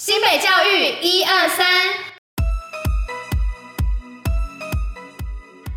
[0.00, 1.66] 新北教育一二三，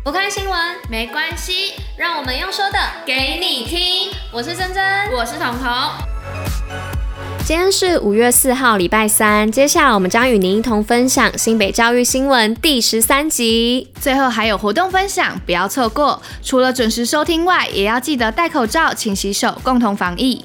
[0.04, 0.56] 不看新闻
[0.88, 4.12] 没关系，让我们用说的给你听。
[4.30, 5.68] 我是珍珍，我是彤彤。
[7.44, 9.50] 今天是五月四号，礼拜三。
[9.50, 16.22] 接下来我们将与您一同分享新北教育新闻第十三集，最后还有活动分享，不要错过。
[16.44, 20.44] 除了准时收听外，也要记得戴口罩、勤洗手，共同防疫。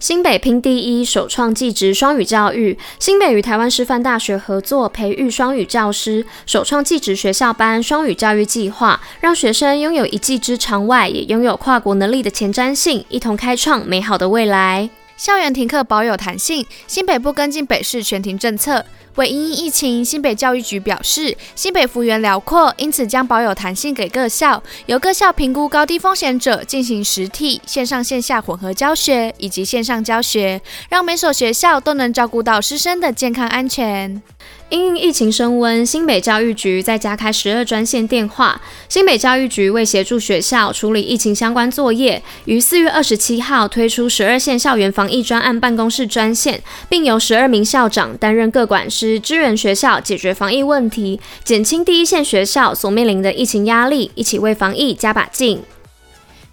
[0.00, 2.78] 新北拼第一，首创技职双语教育。
[2.98, 14.88] 新北与台湾师范大学合作，培育双语教师，首创技职学校班双语教育计划，让学生拥有一技之长外，也拥有跨国能力的前瞻性，一同开创美好的未来。
[15.20, 18.82] 校园停课保有弹性，新北不跟进北市全停政策。
[19.16, 34.22] 为因应疫情，新北教育局表示，新北幅员辽阔，因此将保有弹性给各校，由各校评估高低风险者进行实体、线上、线下混合教学以及线上教学，让每所学校都能照顾到师生的健康安全。
[34.70, 38.60] 因疫情升温，新北教育局再加开十二专线电话。
[38.88, 55.60] 新北教育局为协助学校处理疫情相关作业，于四月二十七号推出十二线校园防疫专案办公室专线，并由十二名校长担任各管师，支援学校解决防疫问题，减轻第一线学校所面临的疫情压力，一起为防疫加把劲。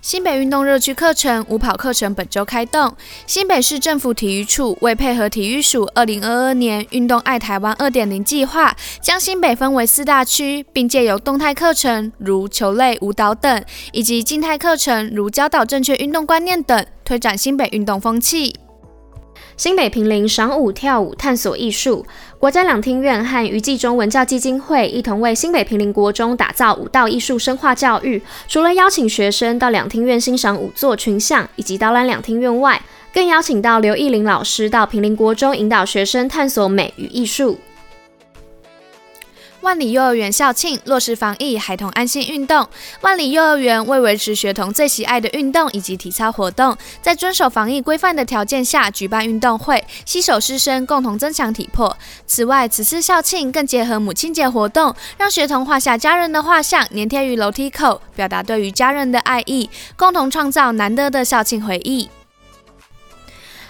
[0.08, 18.55] 新北运动热区课程舞跑课程本周开动，新北市政府体育处为配合体育署二零二二年运动爱台湾二点零计划，将新北分为四大区，并借由动态课程如球类、舞蹈等，以及静态课程如教导正确运动观念等，推展新北运动风气。
[19.58, 22.05] 新北平林赏舞跳舞探索艺术，
[22.40, 28.22] 国家两厅院和余纪中文教基金会一同为新北平林国中打造舞蹈艺术深化教育。
[28.48, 32.80] 除了邀请学生到两厅院欣赏舞作群像以及导览两厅院外，
[33.12, 37.58] 更邀请到刘义林老师到平林国中引导学生探索美与艺术。
[39.61, 42.68] 万里幼儿园校庆落实防疫，孩童安心运动。
[43.01, 51.97] 万里幼儿园为维持学童最喜爱的运动以及体操活动，在遵守防疫规范的条件下举办运动会，携手师生共同增强体魄。
[52.25, 62.09] 此外，此次校庆更结合母亲节活动，让学童画下家人的画像，粘贴于楼梯口，表达对于家人的爱意，共同创造难得的校庆回忆。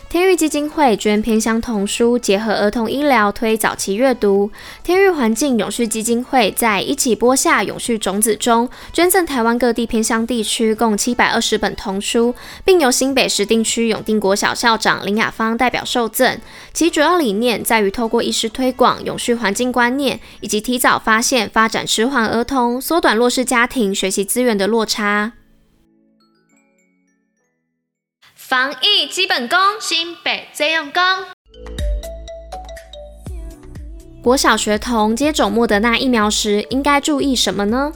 [0.10, 4.50] 天育基金会捐偏乡童书，结合儿童医疗推早期阅读。
[4.82, 16.40] 天育环境永续基金会在一起播下永续种子中，捐赠台湾各地偏乡地区共七百二十本童书，并由新北市定区永定国小校长林雅芳代表受赠。
[16.72, 25.34] 其主要理念在于透过医师推广永续环境观念，以及提早发现发展迟缓儿童，缩短弱势家庭学习资源的落差。
[28.50, 31.02] 防疫基本功，新北最用功。
[34.24, 37.92] 国小学童接种莫德纳疫苗时，应该注意什么呢？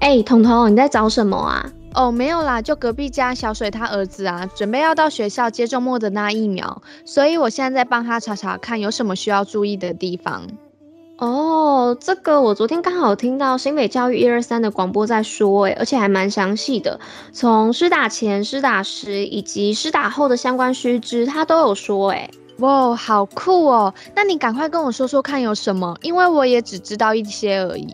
[0.00, 1.70] 哎，彤彤，你在找什么啊？
[1.94, 10.48] 哦，没有啦，就隔壁家小水他儿子啊，准备要到学校接种莫德纳疫苗，所以我现在在帮他查查看有什么需要注意的地方。
[11.18, 16.98] 哦，这个我昨天刚好听到新北教育一二三的广播在说，诶，而且还蛮详细的，
[17.32, 23.94] 从施打前、施打时以及施打后的相关须知，他都有说，诶，哇，好酷哦！
[24.16, 27.86] 那你赶快跟我说说看有什么，因为我也只知道一些而已。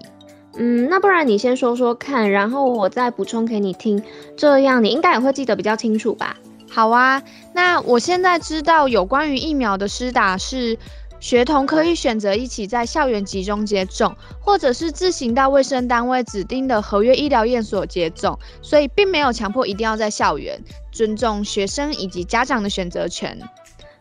[0.57, 4.03] 嗯，那不然你先说说看，然后我再补充给你听，
[4.35, 6.39] 这样你应该也会记得比较清楚吧？
[6.71, 10.79] 好啊，那我现在知道有关于疫苗的施打是。
[11.21, 20.59] 学童可以选择一起在校园集中接种，或者是自行到卫生单位指定的合约医疗院所接种，所以并没有强迫一定要在校园，
[20.91, 23.39] 尊重学生以及家长的选择权。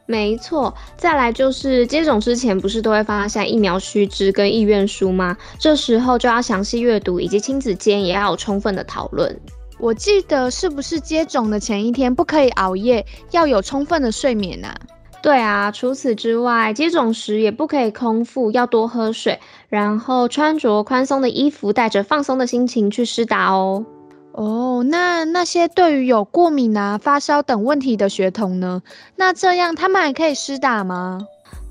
[0.05, 5.37] 没错，再来就是接种之前不是都会发下疫苗须知跟意愿书吗？
[5.59, 9.39] 这时候就要详细阅读，以及亲子间也要有充分的讨论。
[9.77, 14.75] 我记得是不是接种的前一天不可以熬夜，要有充分的睡眠啊？
[15.21, 19.37] 对啊，除此之外，接种时也不可以空腹，要多喝水，
[19.67, 23.85] 然后穿着宽松的衣服，带着放松的心情去施打哦。
[24.31, 28.81] 哦，那那些对于有过敏啊、发烧等问题的学童呢？
[29.17, 31.19] 那这样他们还可以施打吗？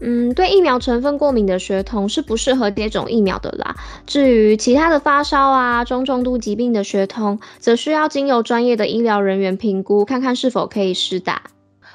[0.00, 3.75] 嗯，对疫苗成分过敏的学童是不适合接种疫苗的啦。
[4.06, 11.43] 至于其他的发烧啊、中重度疾病的学童，则需要经由专业的医疗人员评估，看看是否可以施打。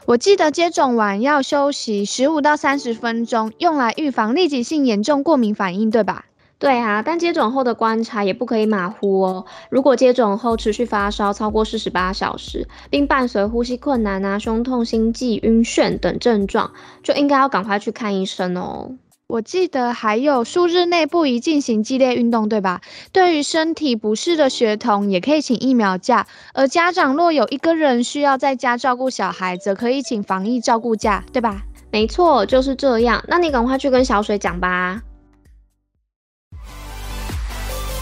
[0.05, 6.25] 我记得接种完要休息十五到三十分钟，用来预防立即性严重过敏反应，对吧？
[6.59, 9.45] 对啊，但接种后的观察也不可以马虎哦。
[9.69, 16.71] 如果接种后持续发烧超过四十八小时，并伴随呼吸困难啊、胸痛、心悸、晕眩等症状，
[17.01, 18.97] 就应该要赶快去看医生哦。
[19.27, 22.81] 我记得还有数日内不宜进行激烈运动，对吧？
[23.11, 26.27] 对于身体不适的学童，也可以请疫苗假。
[26.53, 31.63] 而家长若有一个人需要在家照顾小孩，则可以请防疫照顾假，对吧？
[31.89, 33.23] 没错，就是这样。
[33.27, 35.01] 那你赶快去跟小水讲吧。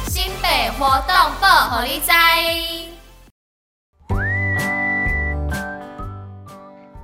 [0.08, 2.12] 新北活动报虎哩知。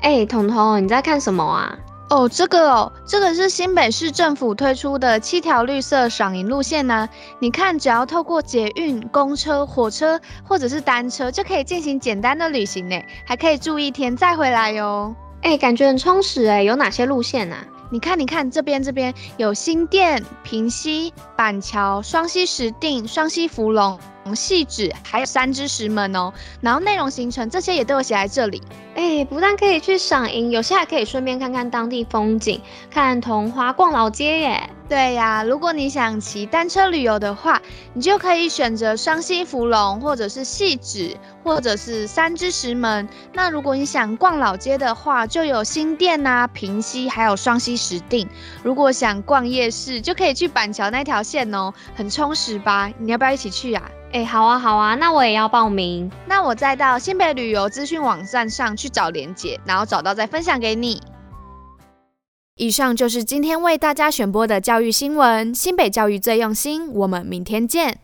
[0.01, 1.77] 哎，彤彤，你在看什么啊？
[2.09, 7.09] 哦，这个哦，这个是新北市政府推出的七条绿色赏银路线呢、啊。
[7.39, 15.13] 你看，只要透过捷运、公车、火车或者是单车，就可以进行简单的旅行呢，还可以住一天再回来哟。
[15.41, 17.57] 哎，感觉很充实哎，有哪些路线啊？
[17.89, 23.99] 你看，你看这边这边有新店、平溪、板桥、双溪石碇、双溪福隆。
[24.35, 28.61] 汐止还有三芝石门哦，然后内容行程这些也都有写在这里。
[28.95, 32.59] 哎，不但可以去赏樱，有些还可以顺便看看当地风景，
[32.89, 34.69] 看桐花、逛老街耶。
[34.89, 37.61] 对呀，如果你想骑单车旅游的话，
[37.93, 43.07] 你就可以选择双溪芙蓉，或者是细纸，或者是三芝石门。
[43.33, 48.25] 那如果你想逛老街的话，就有新店呐、平溪，还有双溪石碇。
[48.63, 52.89] 如果想逛夜市，就可以去板桥那条线哦，很充实吧？
[52.97, 53.83] 你要不要一起去呀？
[54.13, 56.09] 哎，好啊，好啊，那我也要报名。
[56.25, 61.01] 那我再到新北旅游资讯网站上去找连结，然后找到再分享给你。
[62.55, 65.53] 以上就是今天为大家选播的教育新闻。
[65.53, 67.99] 新北教育最用心，我们明天见。